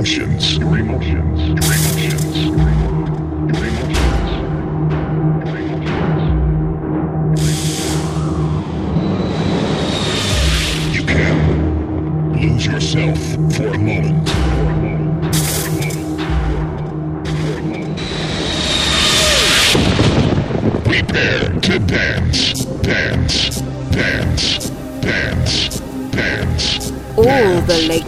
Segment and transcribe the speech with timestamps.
[0.00, 0.56] emotions.
[0.56, 1.29] Your emotions.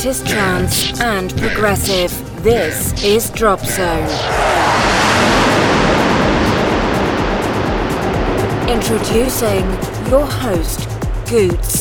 [0.04, 2.10] Latest trance and progressive.
[2.42, 4.08] This is Drop Zone.
[8.68, 9.64] Introducing
[10.10, 10.88] your host,
[11.30, 11.71] Goots.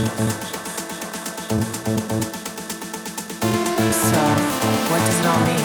[0.00, 0.06] So,
[4.88, 5.60] what does it all mean?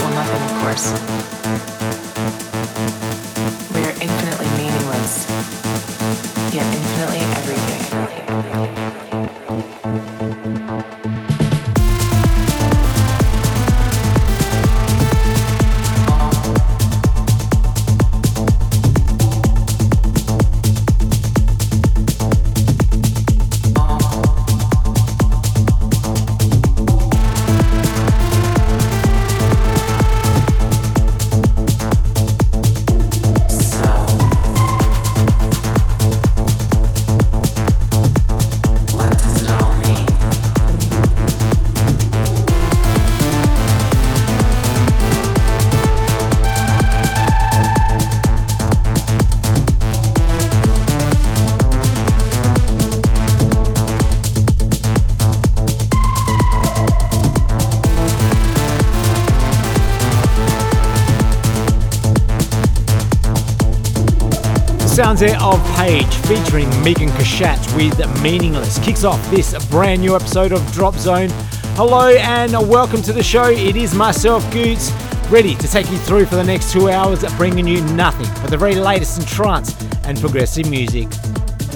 [0.00, 1.67] Well, nothing, of course.
[64.98, 70.50] Sounds there of Page featuring Megan Kashat with Meaningless kicks off this brand new episode
[70.50, 71.28] of Drop Zone.
[71.76, 73.48] Hello and welcome to the show.
[73.48, 74.90] It is myself, Goots,
[75.30, 78.56] ready to take you through for the next two hours, bringing you nothing but the
[78.56, 81.06] very latest in trance and progressive music.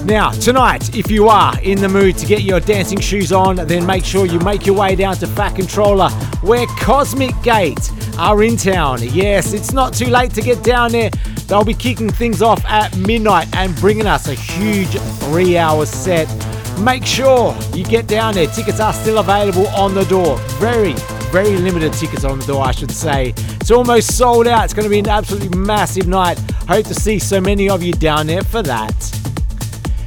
[0.03, 3.85] Now, tonight, if you are in the mood to get your dancing shoes on, then
[3.85, 6.09] make sure you make your way down to Fat Controller,
[6.41, 8.99] where Cosmic Gate are in town.
[9.01, 11.09] Yes, it's not too late to get down there.
[11.53, 16.27] They'll be kicking things off at midnight and bringing us a huge three hour set
[16.79, 18.47] Make sure you get down there.
[18.47, 20.37] Tickets are still available on the door.
[20.59, 20.93] Very,
[21.31, 23.33] very limited tickets on the door, I should say.
[23.37, 24.65] It's almost sold out.
[24.65, 26.39] It's going to be an absolutely massive night.
[26.67, 28.95] Hope to see so many of you down there for that.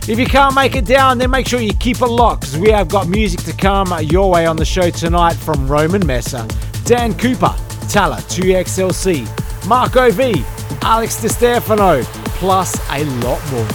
[0.09, 2.71] If you can't make it down, then make sure you keep it locked because we
[2.71, 6.47] have got music to come your way on the show tonight from Roman Messer,
[6.85, 7.55] Dan Cooper,
[7.89, 10.45] Talla 2XLC, Marco V,
[10.89, 12.01] Alex Stefano,
[12.39, 13.67] plus a lot more.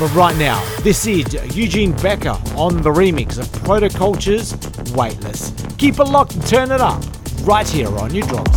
[0.00, 4.56] But right now, this is Eugene Becker on the remix of Protoculture's
[4.92, 5.52] Weightless.
[5.78, 7.04] Keep it locked and turn it up
[7.44, 8.52] right here on your drop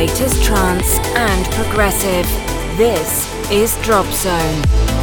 [0.00, 2.24] latest trance and progressive.
[2.78, 4.99] This is Drop Zone.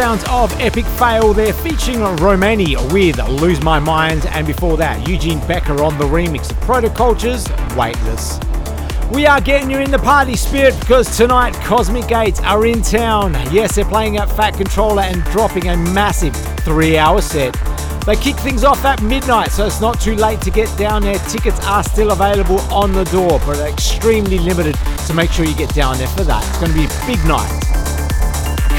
[0.00, 5.40] Sounds of Epic Fail there, featuring Romani with Lose My Mind, and before that, Eugene
[5.46, 8.40] Becker on the remix of Protocultures, Weightless.
[9.12, 13.34] We are getting you in the party spirit because tonight Cosmic Gates are in town.
[13.52, 17.52] Yes, they're playing at Fat Controller and dropping a massive three hour set.
[18.06, 21.18] They kick things off at midnight, so it's not too late to get down there.
[21.28, 25.74] Tickets are still available on the door, but extremely limited, so make sure you get
[25.74, 26.42] down there for that.
[26.48, 27.50] It's going to be a big night.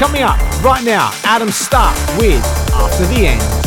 [0.00, 3.61] Coming up right now, Adam Stark with After the End.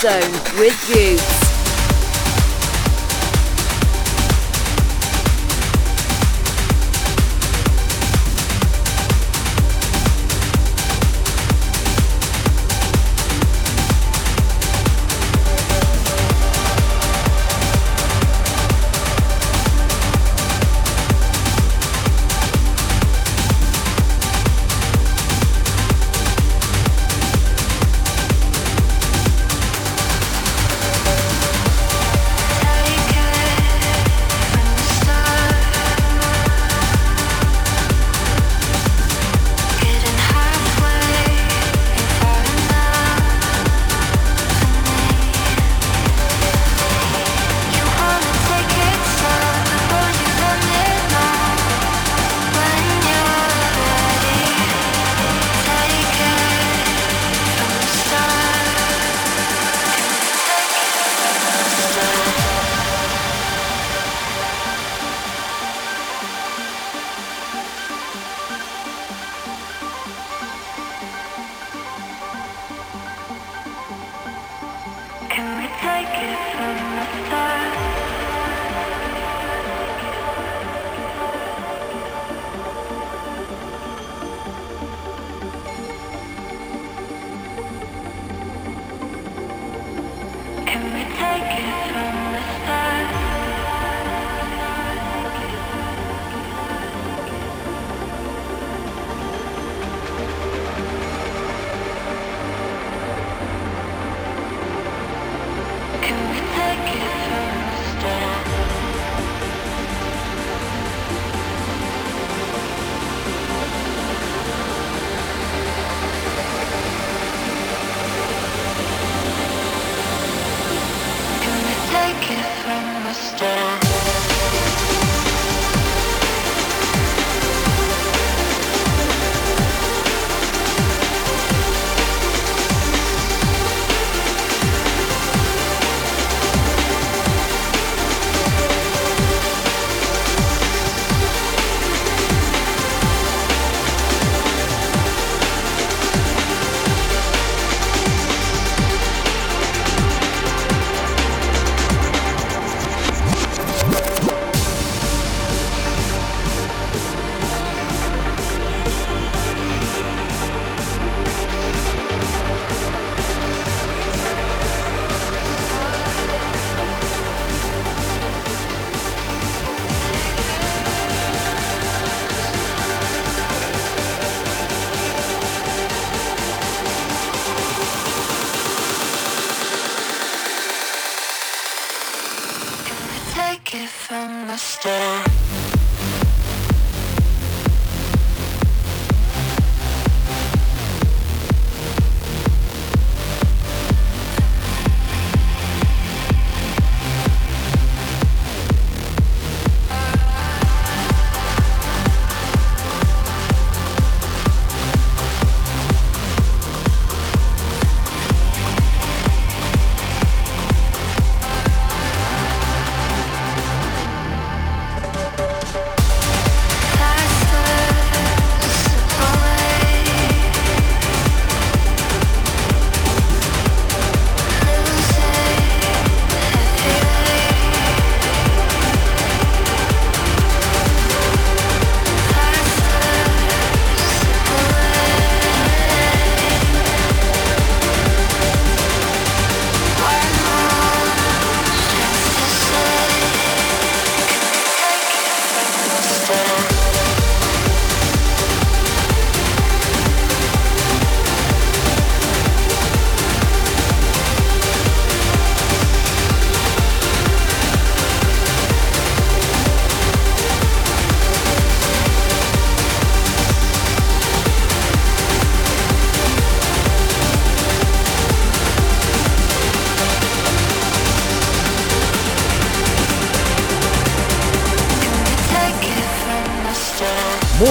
[0.00, 1.39] Zone with Goots.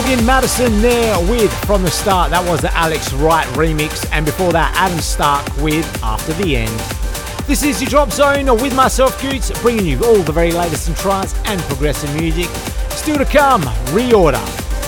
[0.09, 2.31] Morgan Madison there with From the Start.
[2.31, 4.09] That was the Alex Wright remix.
[4.11, 6.79] And before that, Adam Stark with After the End.
[7.45, 10.95] This is your Drop Zone with myself, Goots, bringing you all the very latest in
[10.95, 12.47] trance and progressive music.
[12.89, 13.61] Still to come,
[13.93, 14.41] Reorder,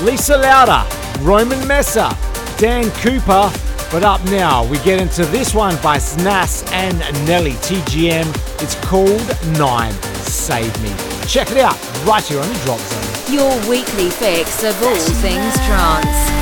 [0.04, 0.84] Lisa Lauder,
[1.24, 2.10] Roman Messer,
[2.58, 3.54] Dan Cooper.
[3.92, 8.26] But up now, we get into this one by Snas and Nelly TGM.
[8.60, 9.28] It's called
[9.60, 10.90] Nine Save Me.
[11.28, 13.01] Check it out right here on the Drop Zone.
[13.32, 16.41] Your weekly fix of all things trance.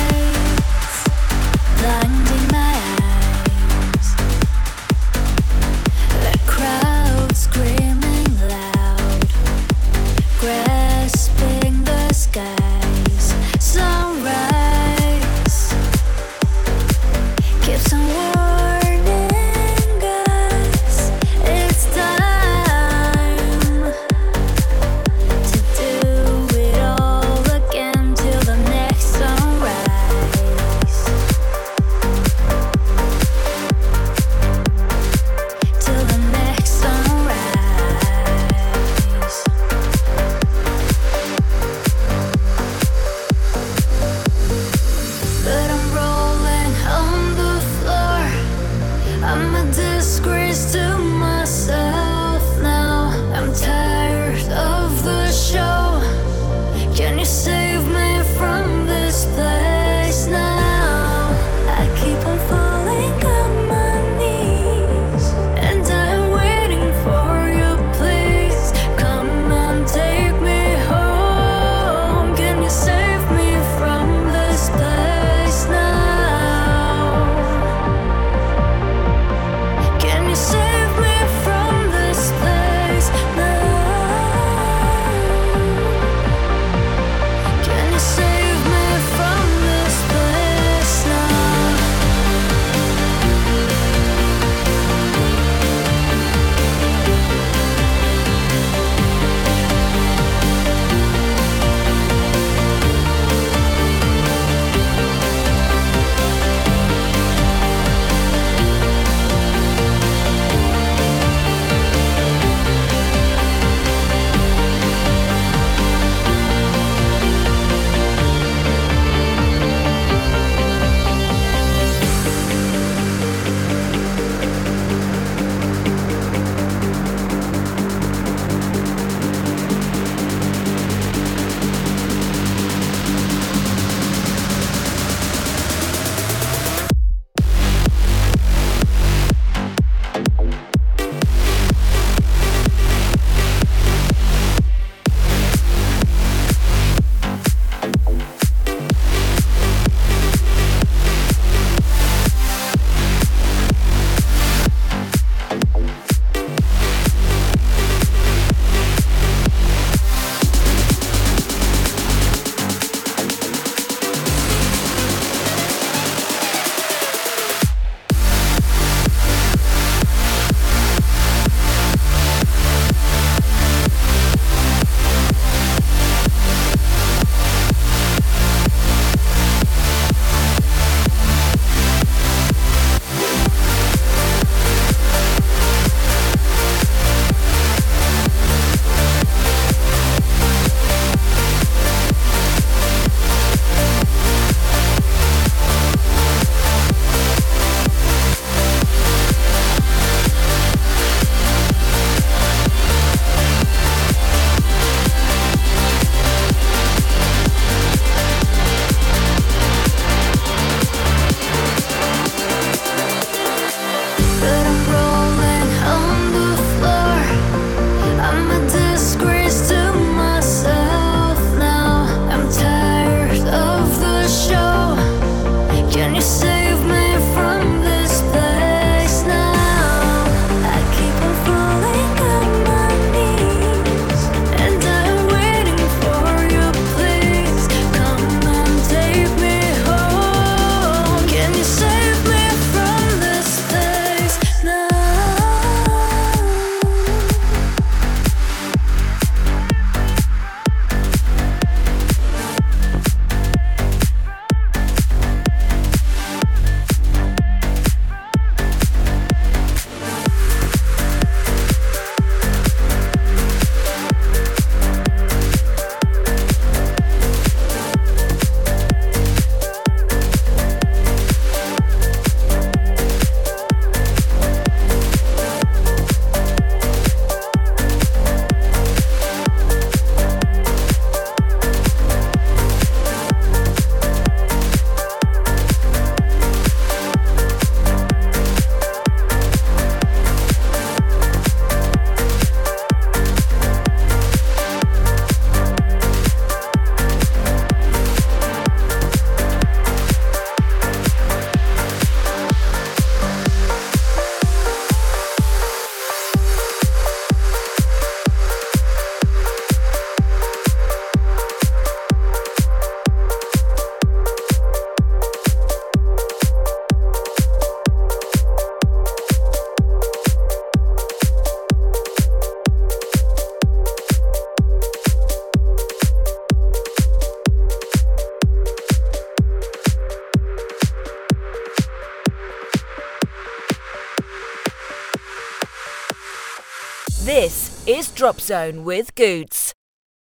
[338.20, 339.72] Drop Zone with Goots.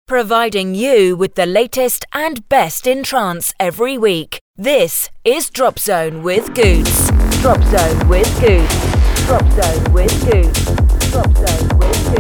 [0.07, 4.41] Providing you with the latest and best in trance every week.
[4.59, 7.11] This is Drop Zone with Goots.
[7.41, 9.25] Drop Zone with Goots.
[9.25, 10.65] Drop Zone with Goots.
[11.11, 12.18] Drop Zone with Goots.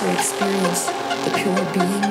[0.00, 0.86] also experience
[1.24, 2.07] the pure being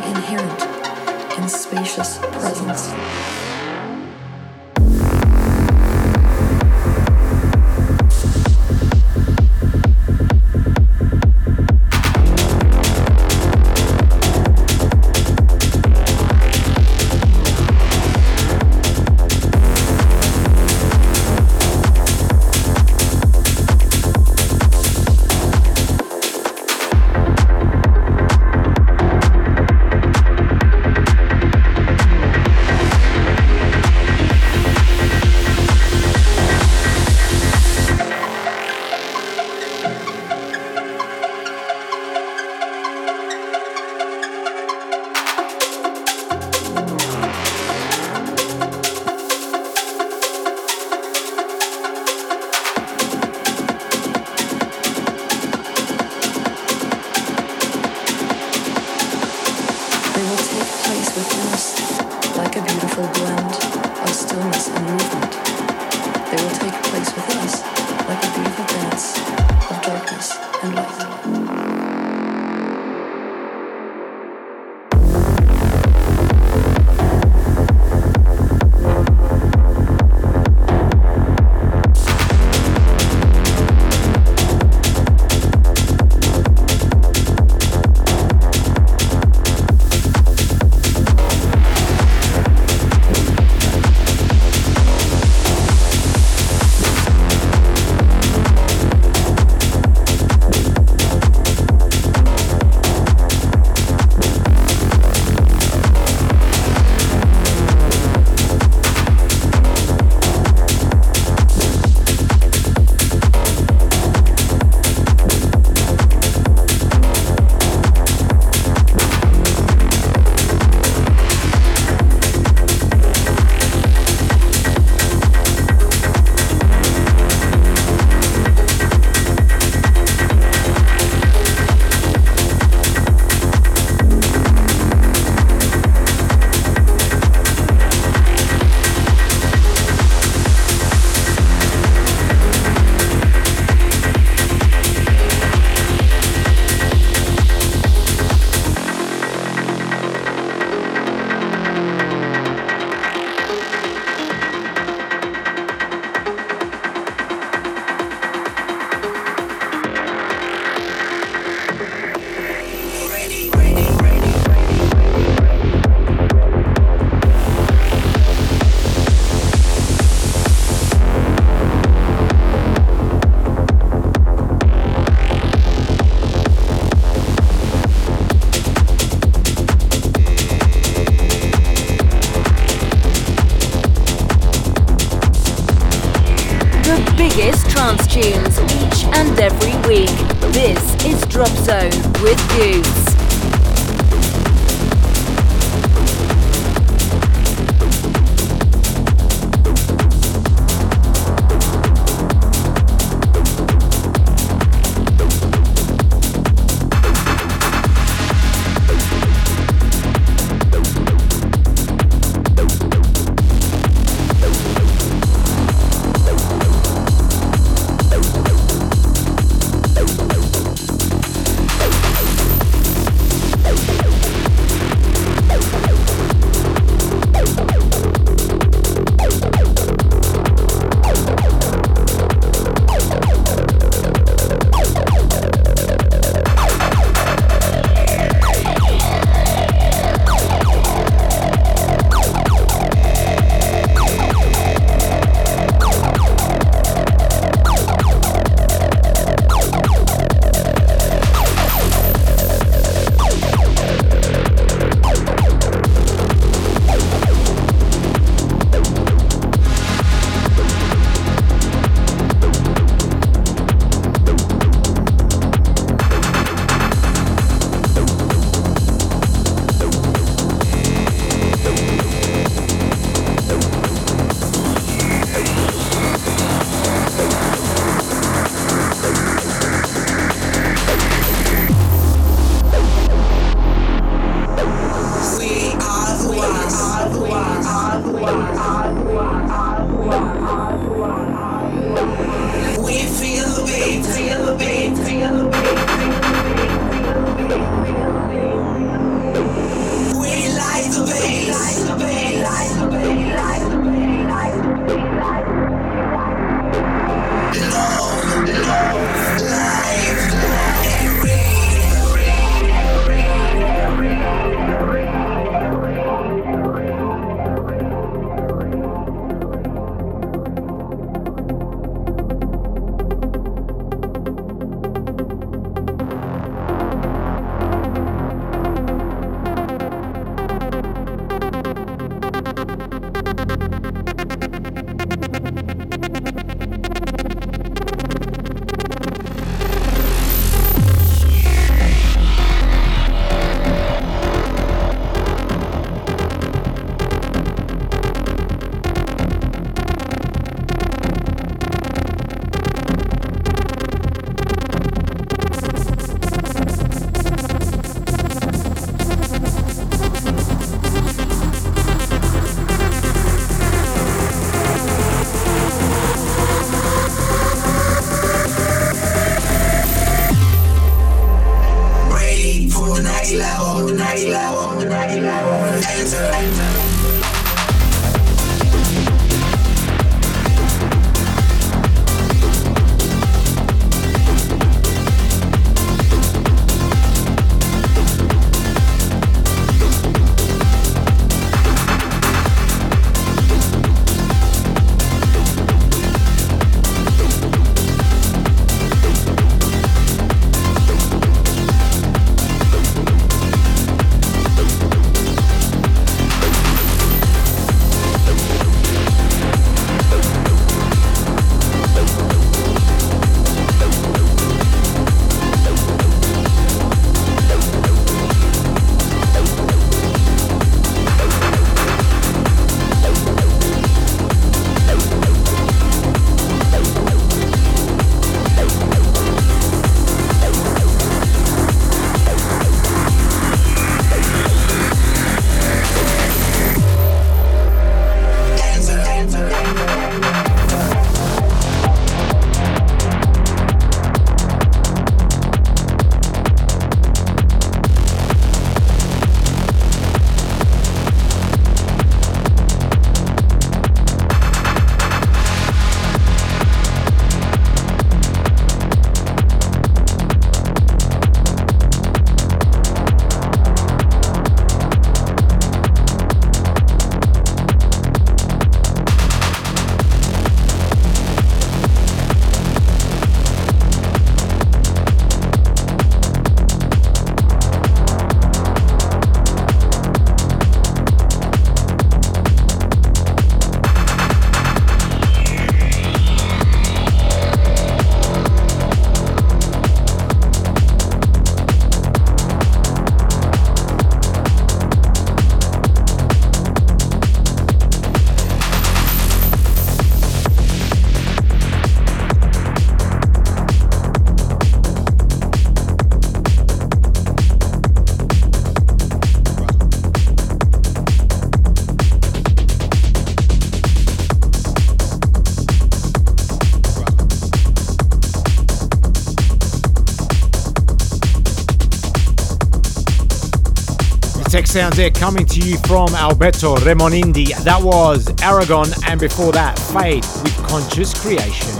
[524.77, 527.55] tech sounds there coming to you from Alberto Remonindi.
[527.63, 531.73] That was Aragon, and before that, Fade with Conscious Creation.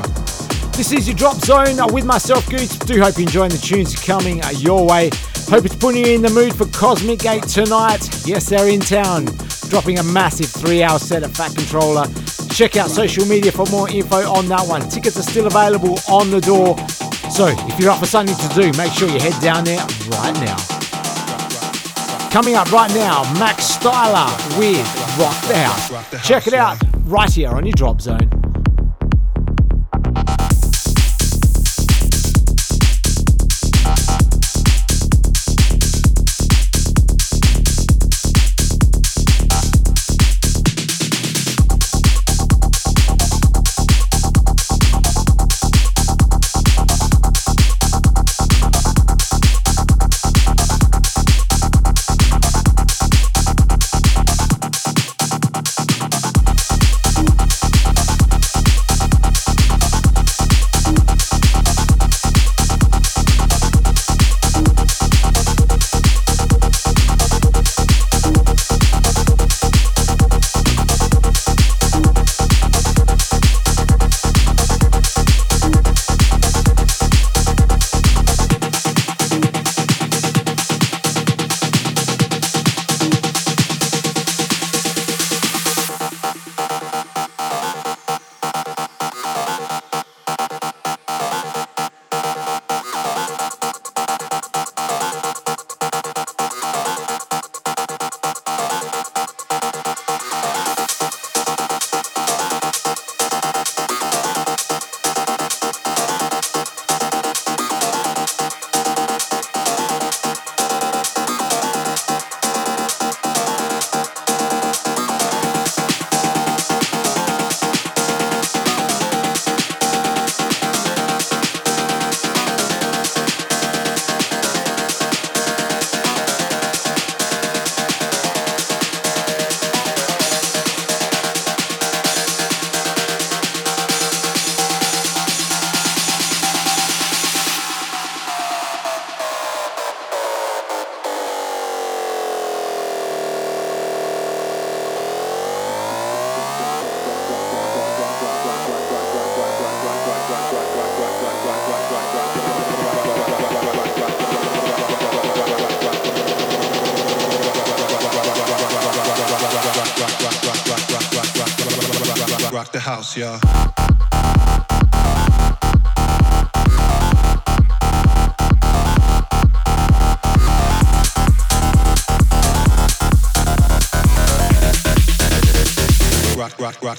[0.72, 2.78] This is your drop zone with myself, Goots.
[2.80, 5.10] Do hope you're enjoying the tunes coming your way.
[5.48, 8.02] Hope it's putting you in the mood for Cosmic Gate tonight.
[8.26, 9.26] Yes, they're in town,
[9.70, 12.06] dropping a massive three hour set at Fat Controller.
[12.50, 14.82] Check out social media for more info on that one.
[14.90, 16.78] Tickets are still available on the door.
[17.30, 20.34] So if you're up for something to do, make sure you head down there right
[20.42, 20.58] now.
[22.38, 24.30] Coming up right now, Max Styler
[24.60, 24.78] with
[25.18, 26.24] Rock the House.
[26.24, 28.27] Check it out right here on your Drop Zone.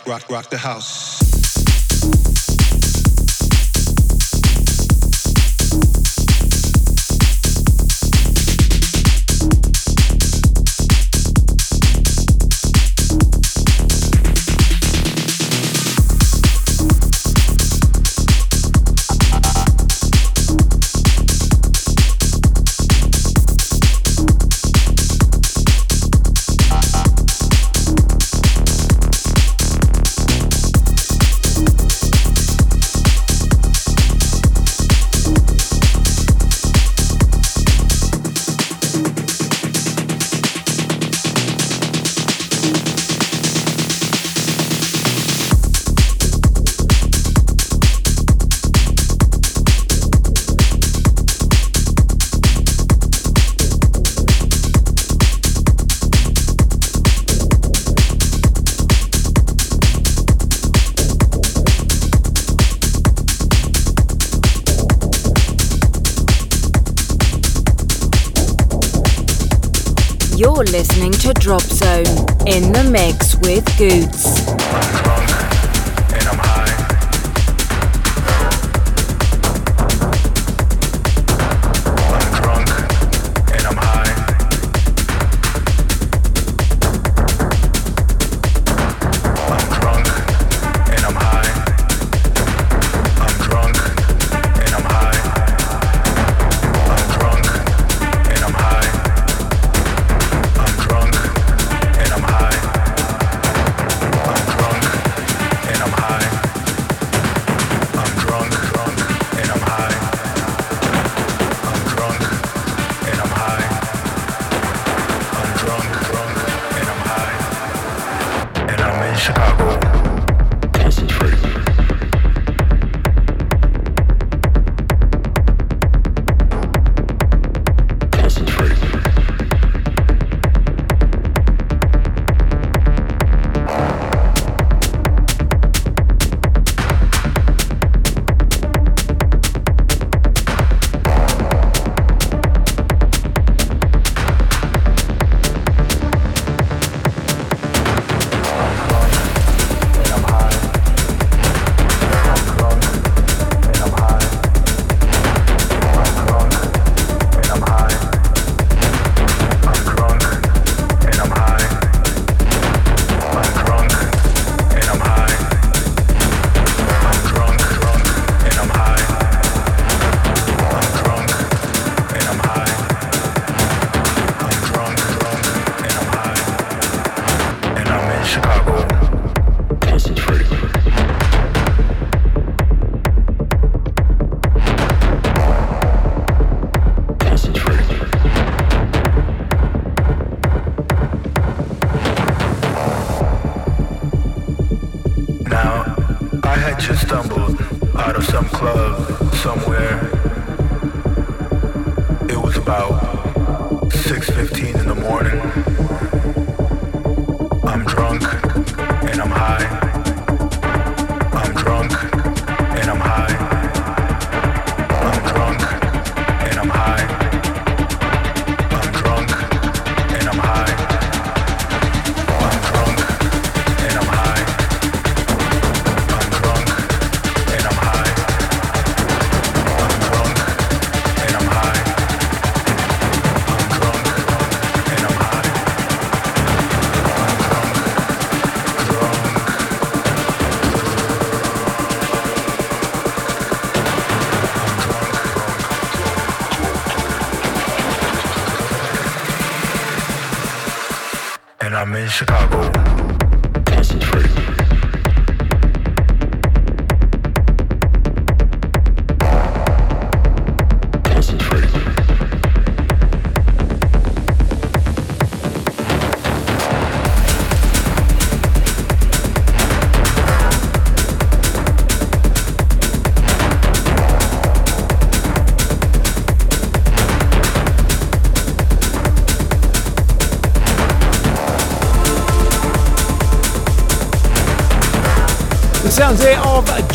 [0.07, 0.98] Rock rock the house.
[71.35, 71.68] Drop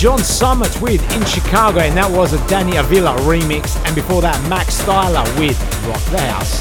[0.04, 3.80] John Summit with In Chicago, and that was a Danny Avila remix.
[3.88, 5.56] And before that, Max Styler with
[5.88, 6.60] Rock the House.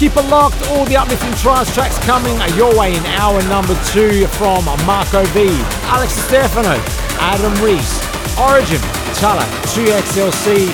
[0.00, 4.24] Keep it locked, all the uplifting trance tracks coming your way in hour number two
[4.40, 5.44] from Marco V,
[5.92, 6.80] Alex Stefano,
[7.20, 8.00] Adam Reese,
[8.40, 8.80] Origin,
[9.20, 9.44] Talla,
[9.76, 10.64] 2XLC.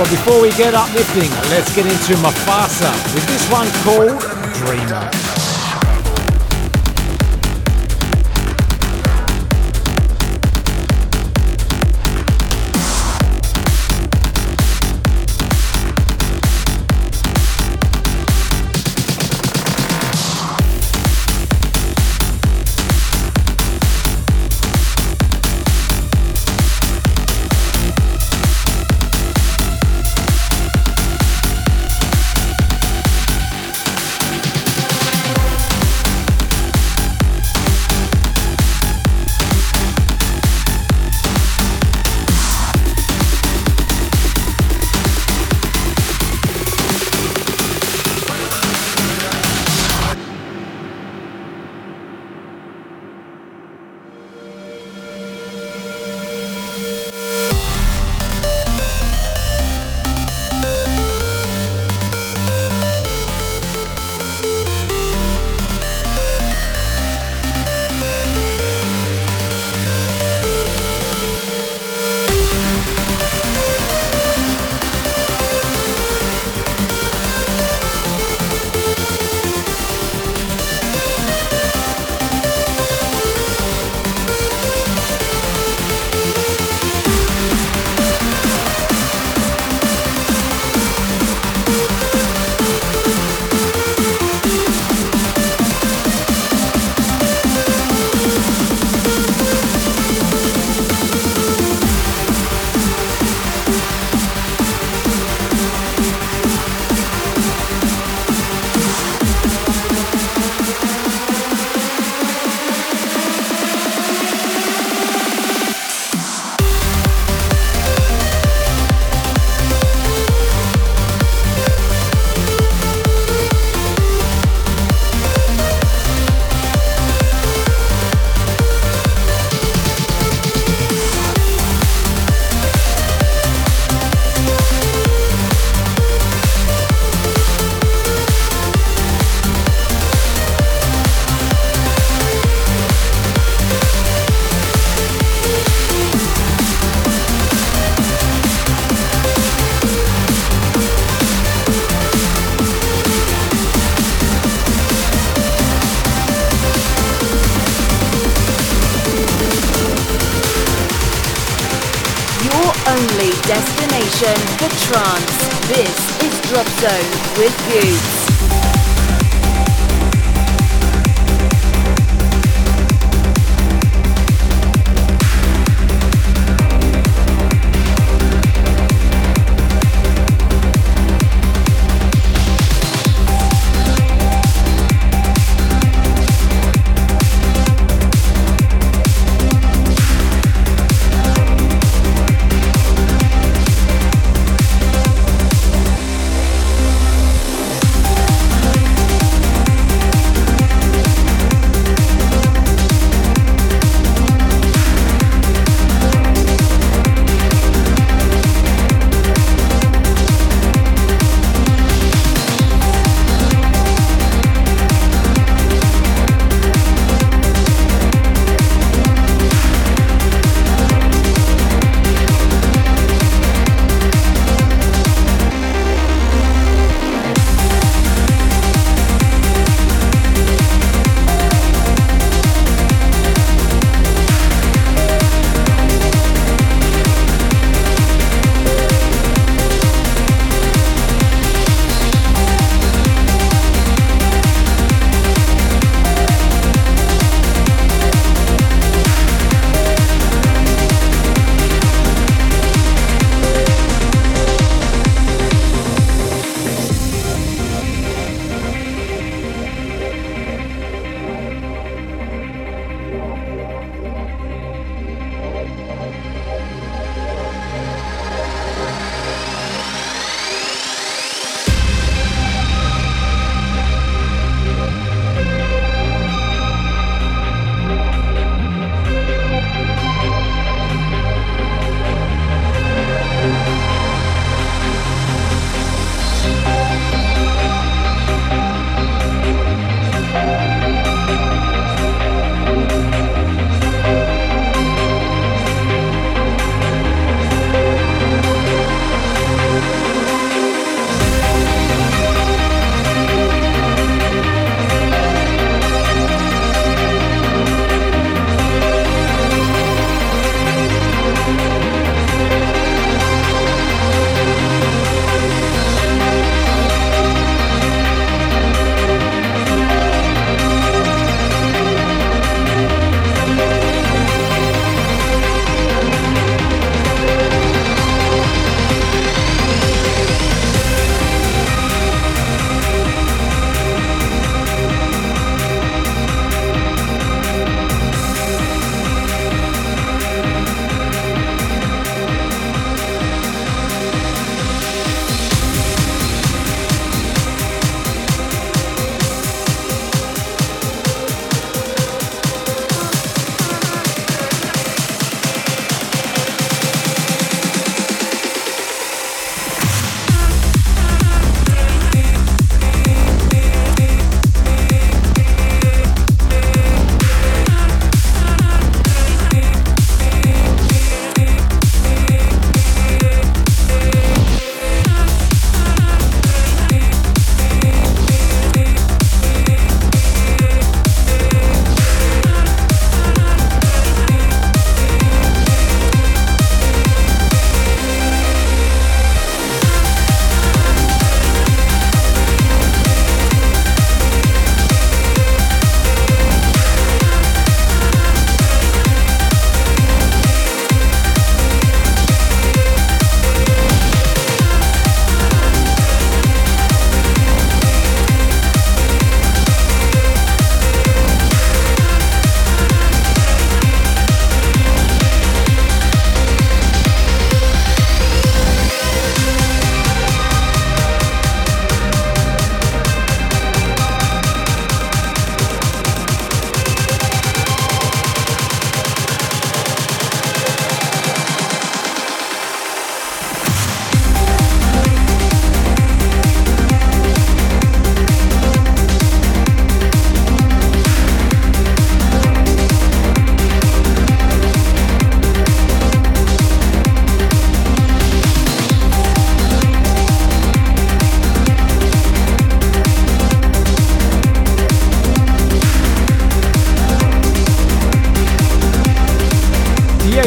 [0.00, 4.16] But before we get uplifting, let's get into Mufasa with this one called
[4.64, 5.23] Dreamer.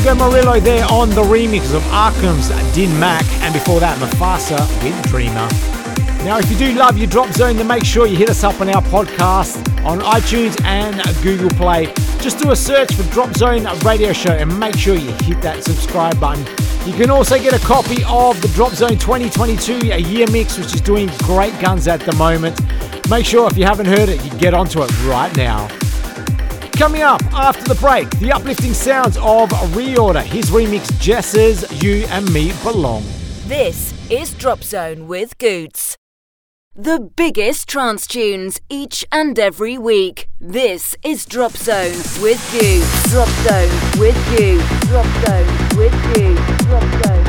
[0.07, 5.05] Diego Murillo there on the remix of Arkham's Din Mac, and before that, Mufasa with
[5.09, 5.49] Dreamer.
[6.23, 8.61] Now, if you do love your Drop Zone, then make sure you hit us up
[8.61, 11.87] on our podcast on iTunes and Google Play.
[12.21, 15.65] Just do a search for Drop Zone Radio Show and make sure you hit that
[15.65, 16.45] subscribe button.
[16.89, 20.73] You can also get a copy of the Drop Zone 2022 a year mix, which
[20.73, 22.57] is doing great guns at the moment.
[23.09, 25.67] Make sure if you haven't heard it, you get onto it right now.
[26.77, 32.31] Coming up after the break, the uplifting sounds of Reorder, his remix Jess's You and
[32.31, 33.03] Me Belong.
[33.47, 35.97] This is Drop Zone with Goots.
[36.75, 40.29] The biggest trance tunes each and every week.
[40.39, 43.09] This is Drop Zone with Goots.
[43.09, 44.87] Drop Zone with Goots.
[44.87, 46.65] Drop Zone with Goots.
[46.65, 47.26] Drop Zone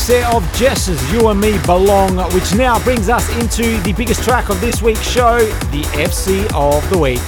[0.00, 4.22] remix there of Jess's You and Me Belong, which now brings us into the biggest
[4.22, 5.38] track of this week's show,
[5.70, 7.20] the FC of the Week.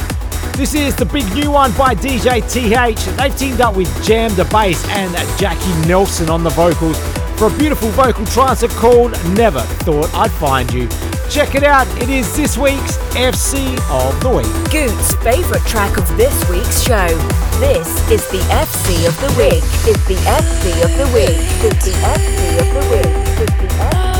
[0.56, 3.04] This is the big new one by DJ TH.
[3.16, 6.98] They've teamed up with Jam the Bass and Jackie Nelson on the vocals
[7.38, 10.88] for a beautiful vocal trance called Never Thought I'd Find You.
[11.30, 14.70] Check it out, it is this week's FC of the Week.
[14.70, 17.08] Goot's favourite track of this week's show.
[17.58, 18.71] This is the FC
[19.06, 19.64] of the Week.
[19.88, 21.38] It's the FC of the Week.
[21.64, 23.12] It's the FC of the Week.
[23.38, 24.11] The FC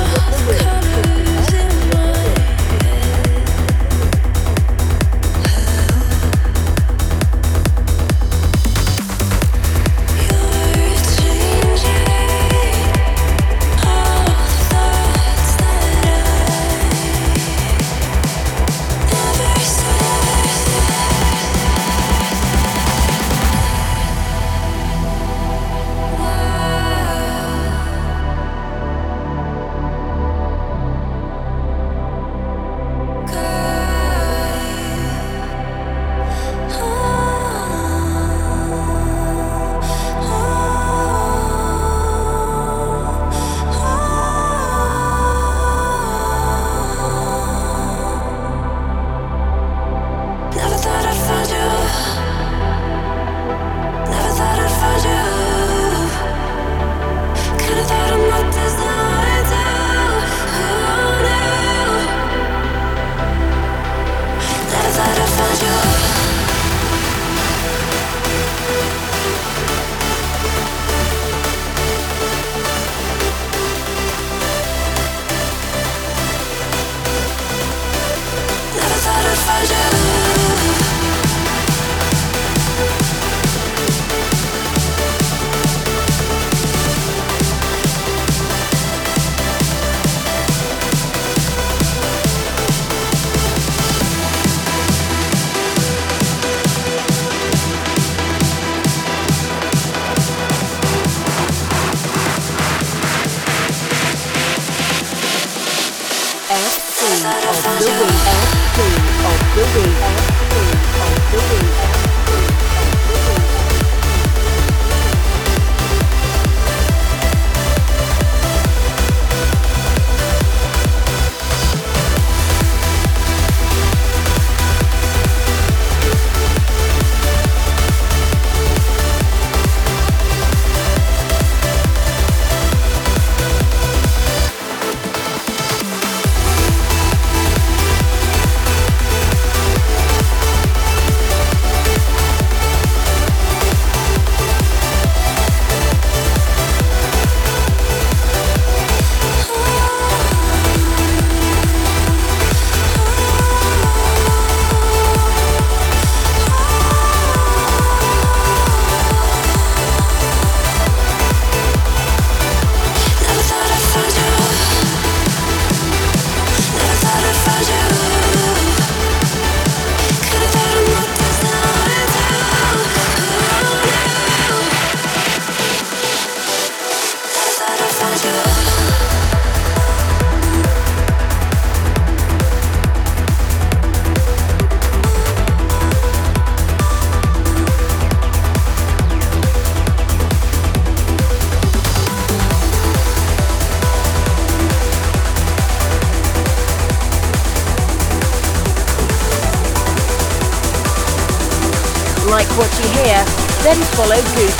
[204.12, 204.51] Lake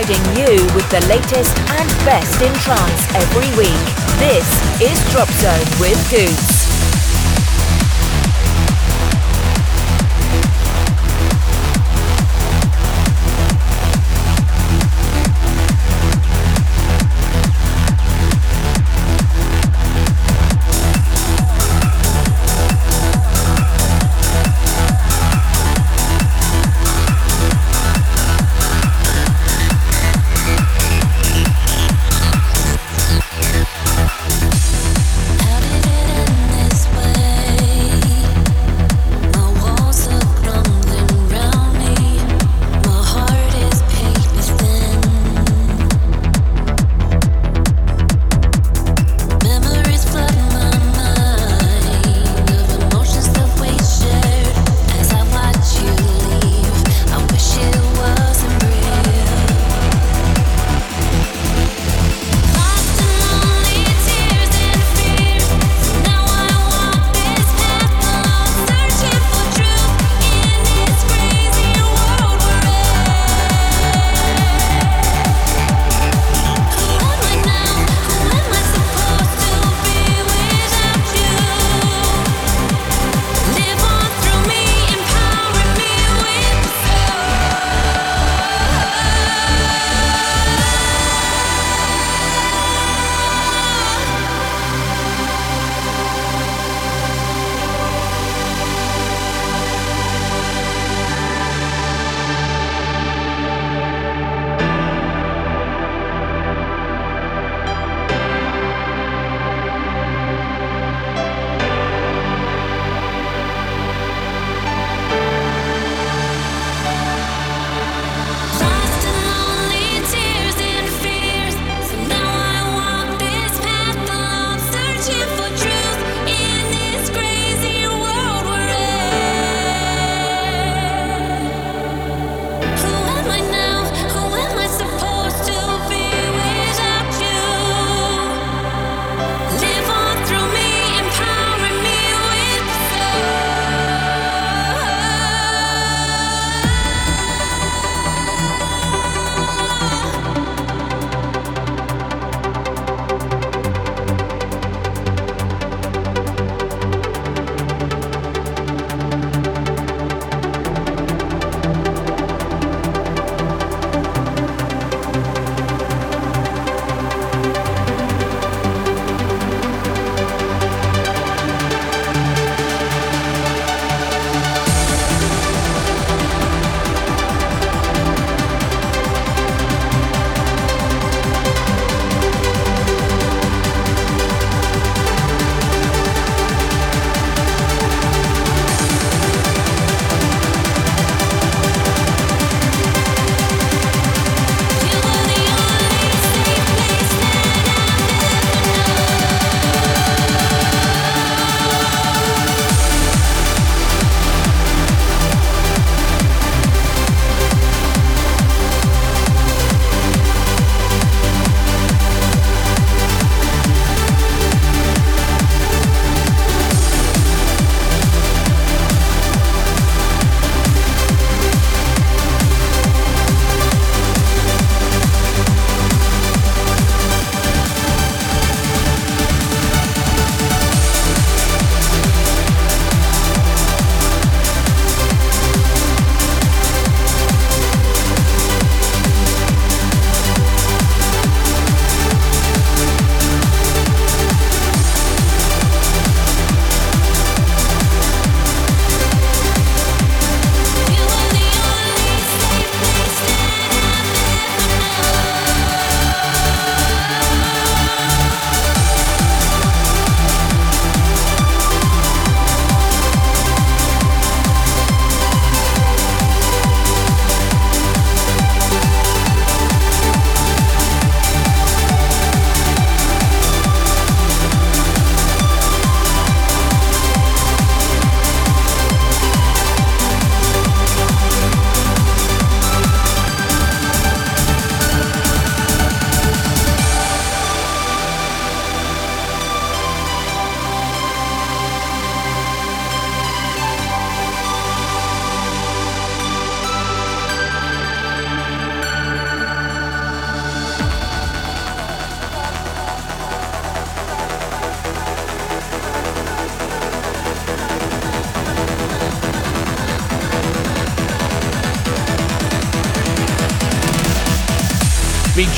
[0.00, 3.70] providing you with the latest and best in trance every week.
[4.18, 4.48] This
[4.80, 6.49] is Drop Zone with Goots.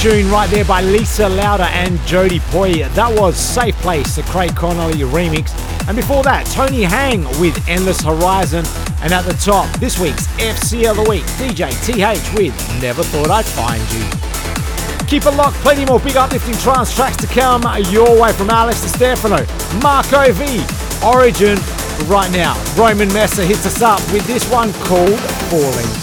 [0.02, 2.72] Tune right there by Lisa Lauder and Jody Poi.
[2.88, 5.54] That was Safe Place, the Craig Connelly remix.
[5.86, 8.64] And before that, Tony Hang with Endless Horizon.
[9.00, 13.30] And at the top, this week's FC of the Week, DJ TH with Never Thought
[13.30, 14.02] I'd Find You.
[15.06, 17.62] Keep it locked, plenty more big uplifting trance tracks to come
[17.92, 19.46] your way from Alex Stefano,
[19.80, 20.66] Marco V,
[21.06, 21.58] Origin.
[22.10, 26.01] Right now, Roman Messer hits us up with this one called Falling.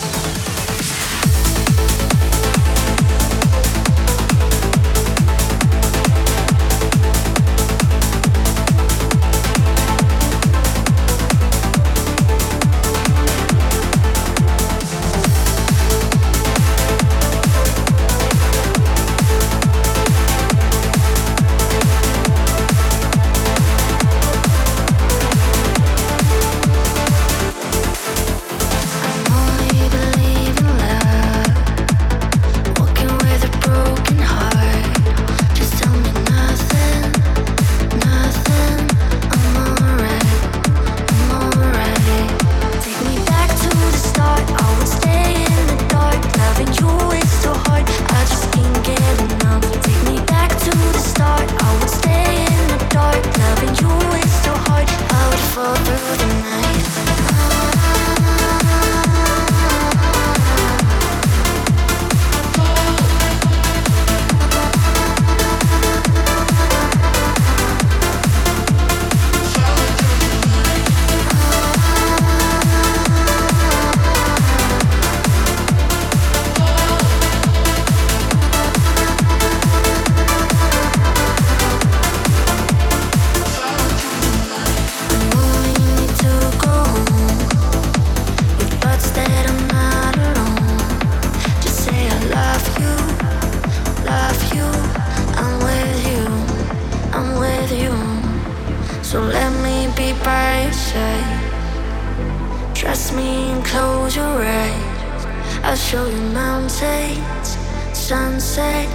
[103.13, 105.25] me and close your eyes.
[105.63, 107.57] I'll show you mountains,
[107.93, 108.87] sunset,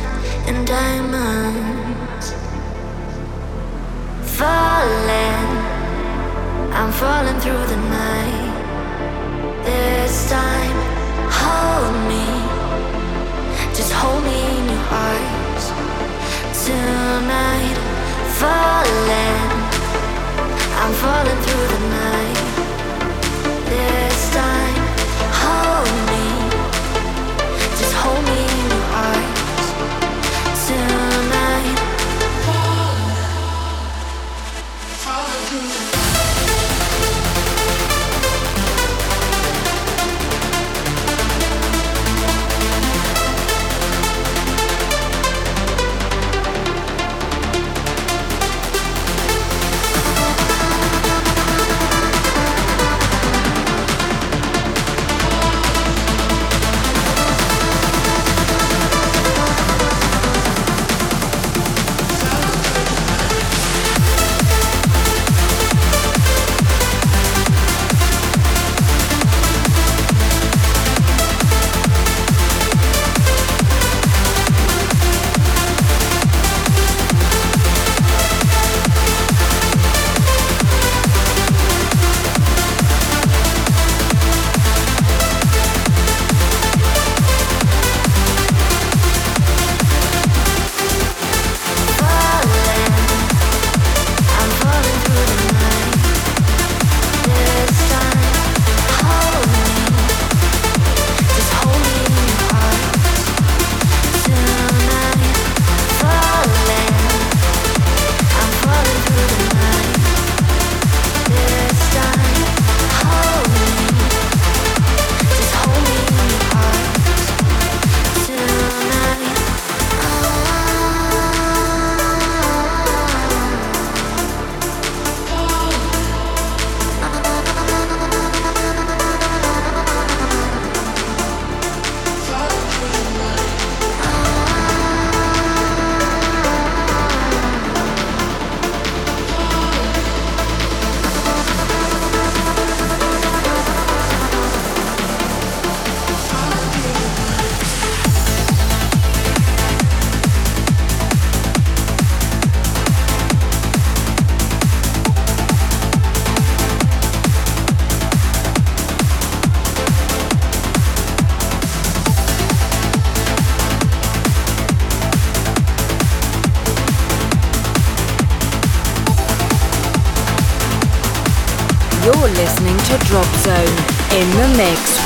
[0.47, 2.27] and diamonds.
[4.39, 5.51] Falling,
[6.78, 8.55] I'm falling through the night.
[9.65, 10.78] This time,
[11.43, 12.27] hold me,
[13.74, 15.65] just hold me in your arms.
[16.65, 17.78] Tonight,
[18.41, 19.51] falling,
[20.82, 22.84] I'm falling through the night
[23.66, 24.84] this time.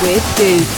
[0.01, 0.68] With Goots.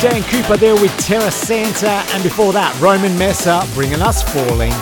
[0.00, 4.72] Dan Cooper there with Terra Santa, and before that, Roman Messer bringing us Falling.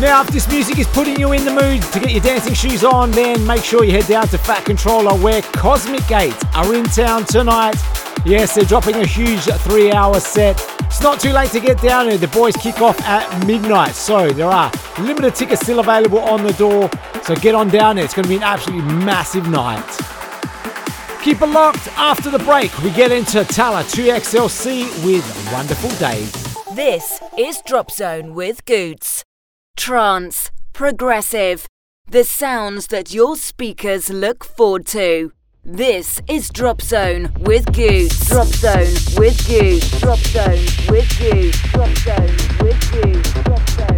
[0.00, 2.84] Now, if this music is putting you in the mood to get your dancing shoes
[2.84, 6.84] on, then make sure you head down to Fat Controller where Cosmic Gate are in
[6.84, 7.76] town tonight.
[8.26, 10.60] Yes, they're dropping a huge three hour set.
[10.80, 12.18] It's not too late to get down there.
[12.18, 16.52] The boys kick off at midnight, so there are limited tickets still available on the
[16.54, 16.90] door.
[17.22, 18.04] So get on down there.
[18.04, 19.95] It's going to be an absolutely massive night.
[21.26, 21.88] Keep it locked.
[21.96, 26.32] After the break, we get into Talla 2XLC with Wonderful Days.
[26.76, 29.24] This is Drop Zone with Goots.
[29.76, 31.66] Trance, progressive,
[32.08, 35.32] the sounds that your speakers look forward to.
[35.64, 38.28] This is Drop Zone with Goots.
[38.28, 40.00] Drop Zone with Goots.
[40.00, 41.60] Drop Zone with Goots.
[41.72, 43.32] Drop Zone with Goots.
[43.42, 43.95] Drop Zone.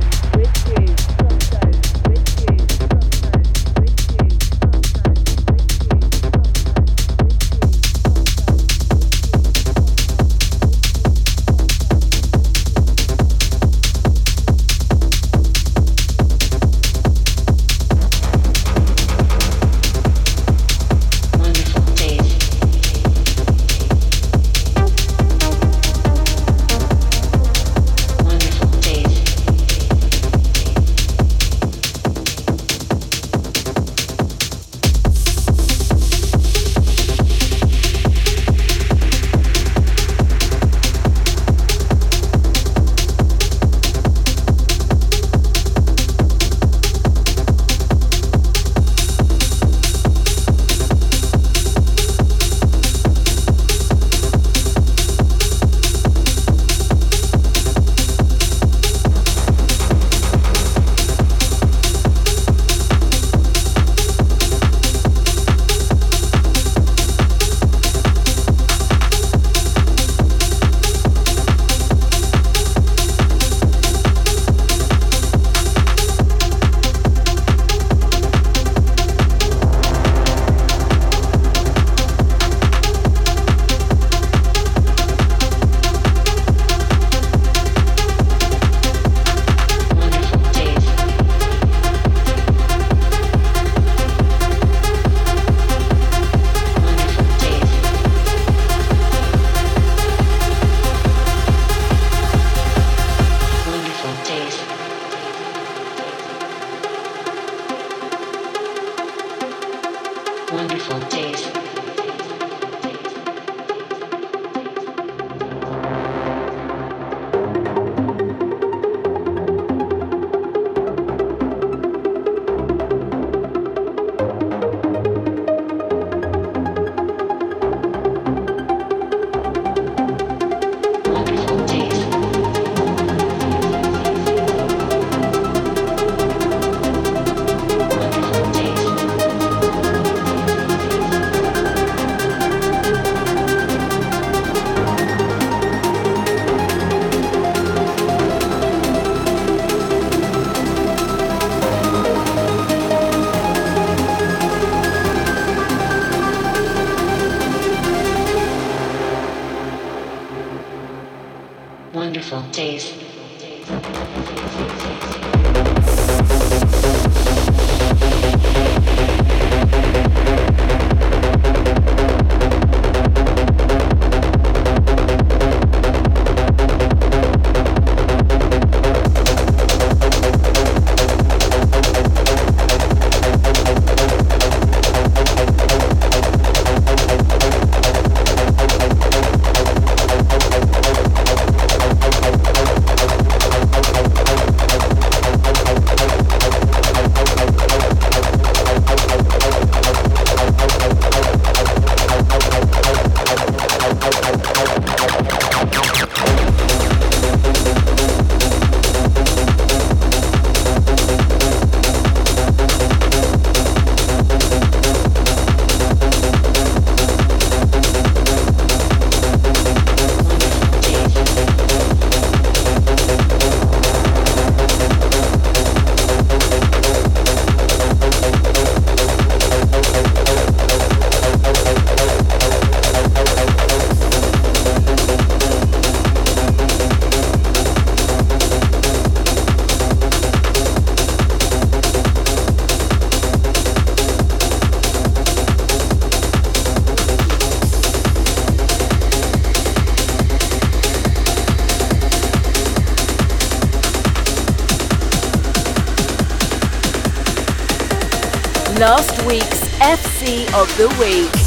[260.59, 261.38] Of the Week.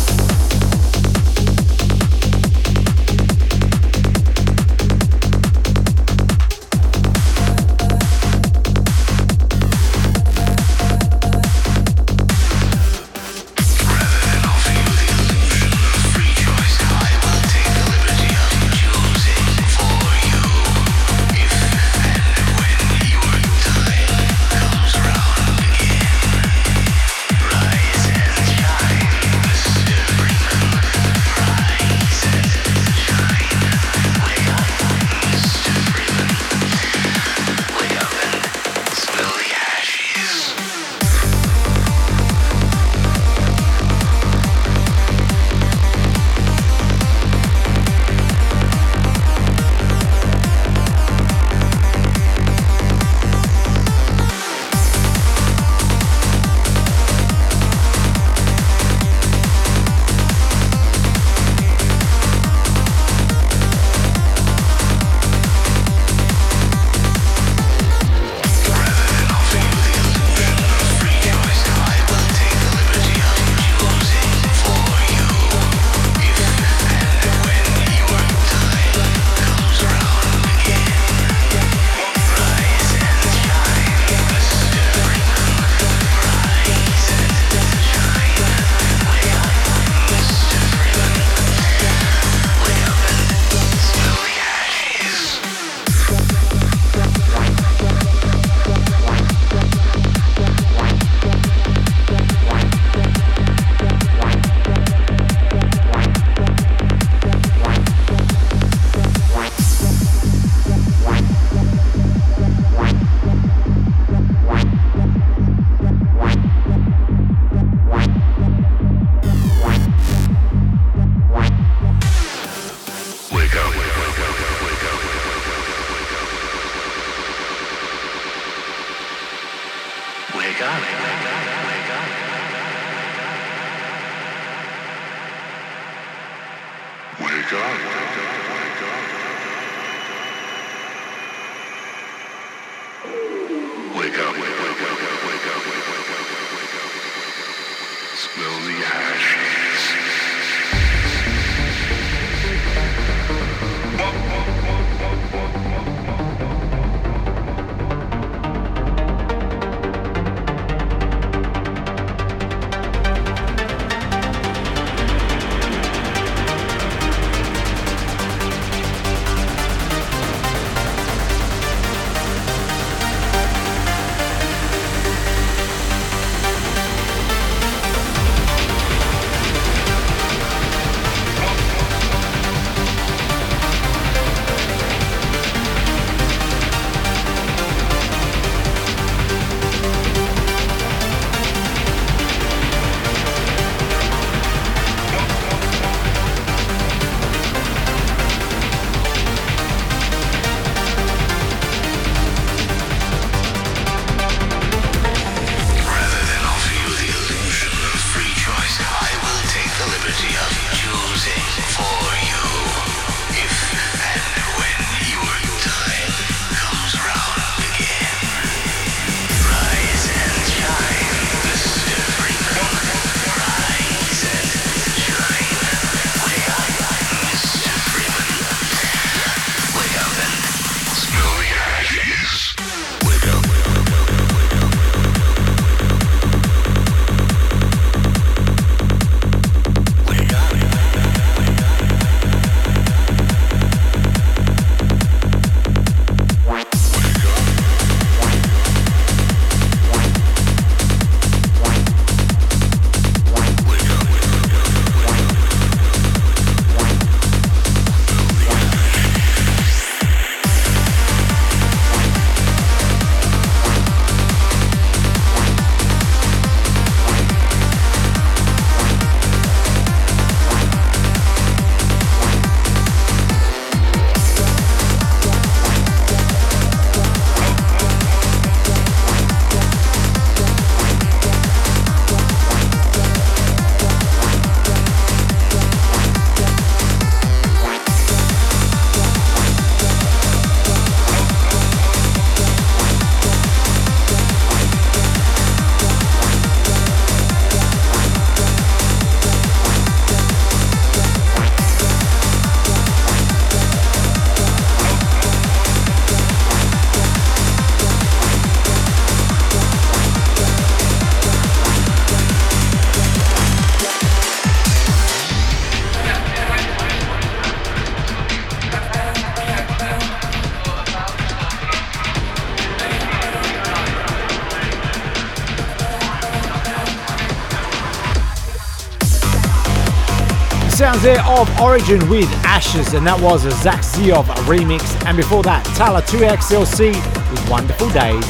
[330.99, 334.83] Sounds of Origin with Ashes, and that was a Zach Ziov remix.
[335.05, 336.91] And before that, Talla 2XLC
[337.31, 338.23] with Wonderful Days.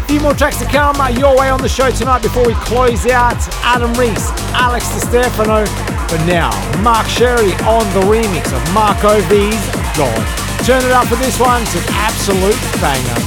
[0.00, 2.54] A few more tracks to come uh, your way on the show tonight before we
[2.64, 3.36] close out.
[3.60, 5.68] Adam Reese, Alex Stefano.
[6.08, 6.48] But now,
[6.80, 10.22] Mark Sherry on the remix of Marco V's God.
[10.64, 13.20] Turn it up for this one, it's an absolute banger.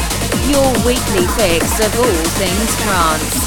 [0.49, 3.44] Your weekly fix of all things trance.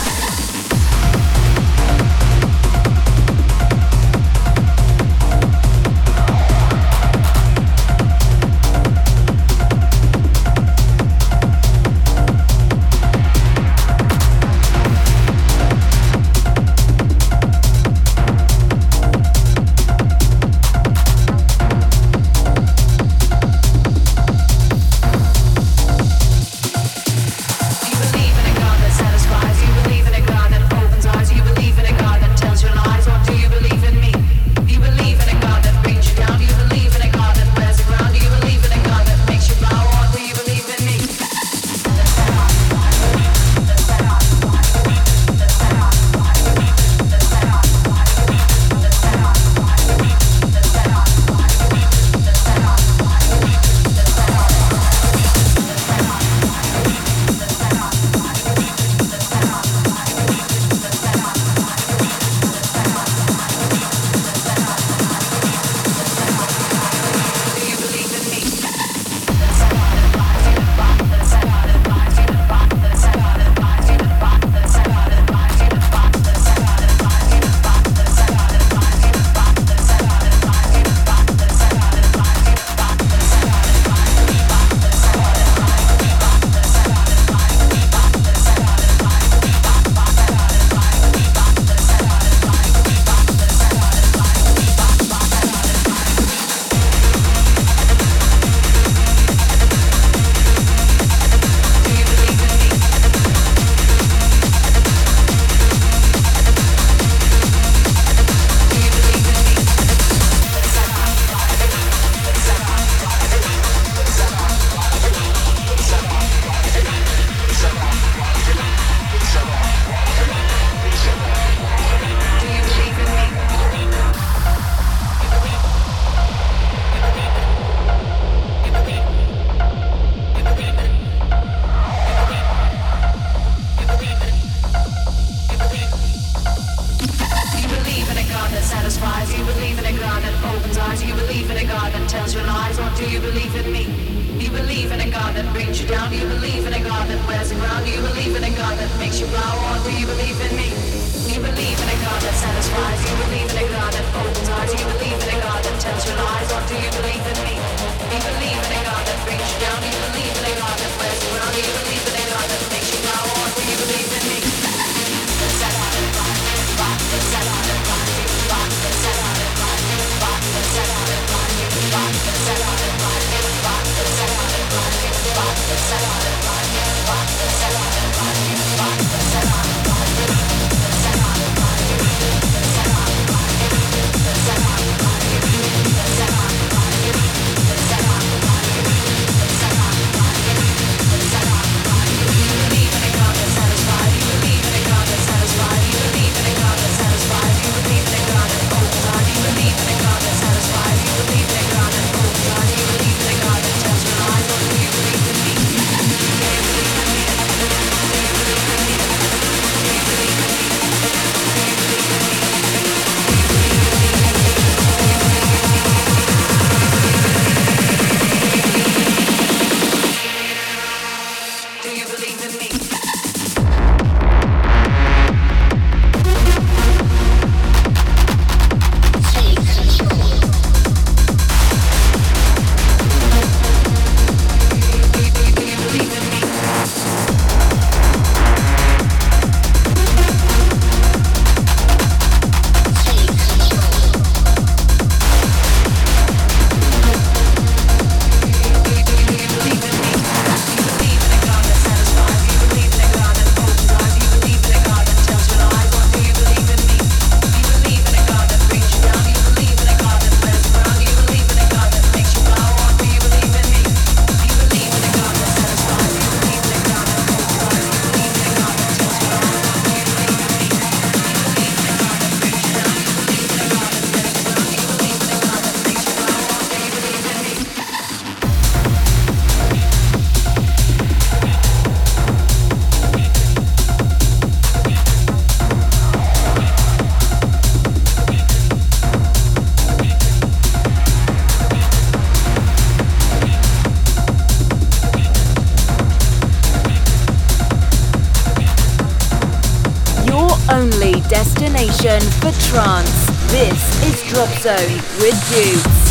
[301.79, 303.27] Destination for trance.
[303.53, 306.08] This is Drop Zone with Goots.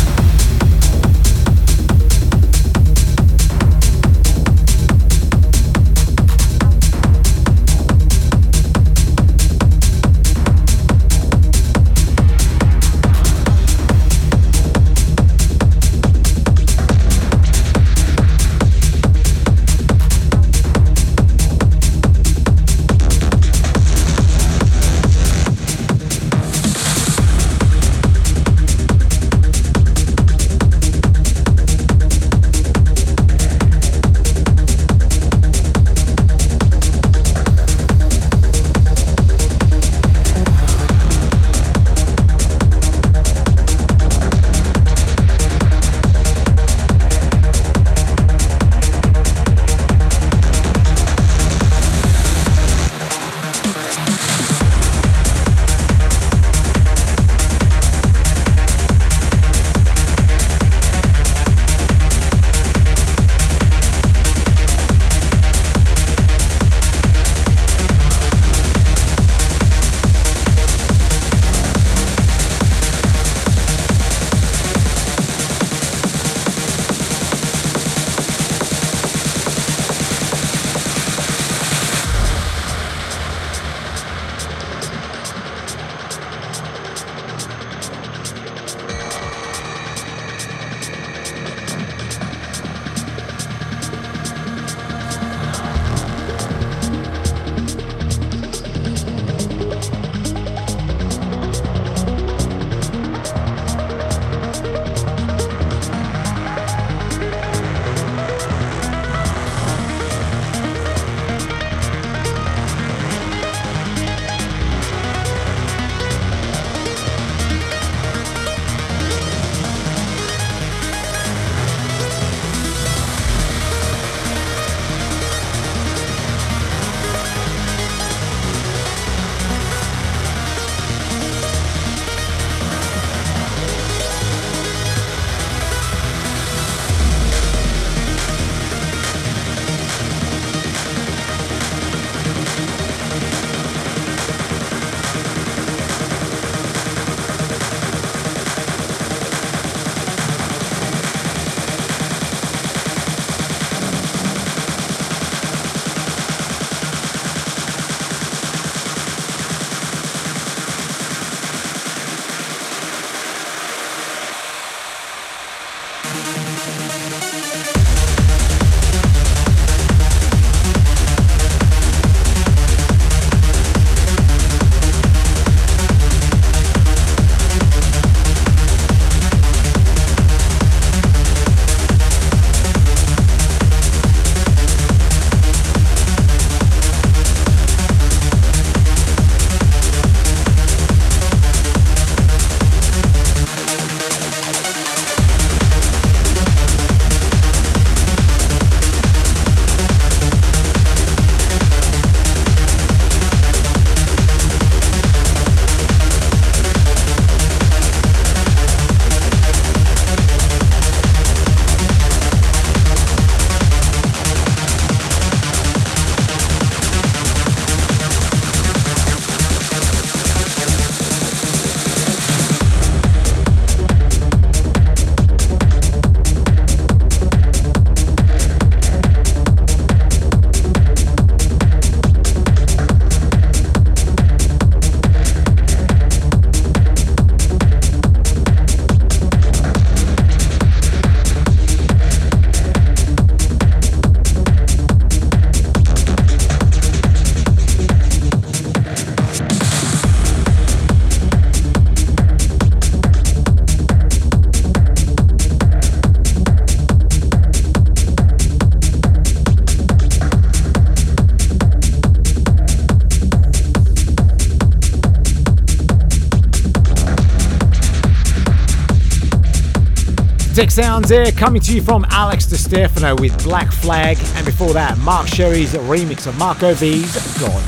[270.58, 274.72] Tech Sounds here, coming to you from Alex Di Stefano with Black Flag, and before
[274.72, 277.62] that, Mark Sherry's remix of Marco V's God.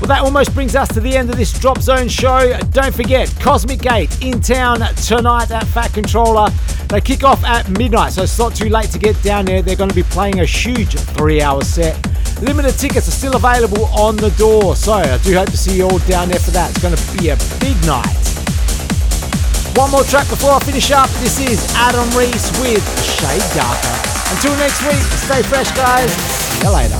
[0.00, 2.56] Well, that almost brings us to the end of this Drop Zone show.
[2.70, 6.50] Don't forget, Cosmic Gate in town tonight at Fat Controller.
[6.86, 9.60] They kick off at midnight, so it's not too late to get down there.
[9.60, 11.98] They're going to be playing a huge three hour set.
[12.42, 15.88] Limited tickets are still available on the door, so I do hope to see you
[15.88, 16.70] all down there for that.
[16.70, 18.19] It's going to be a big night.
[19.74, 21.08] One more track before I finish up.
[21.20, 24.10] This is Adam Reese with Shade Darker.
[24.34, 26.10] Until next week, stay fresh, guys.
[26.12, 26.99] See you later.